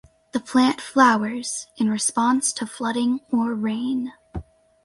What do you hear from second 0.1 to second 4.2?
The plant flowers in response to flooding or rain.